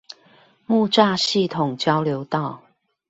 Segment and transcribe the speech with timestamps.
[0.65, 2.63] 木柵系統交流道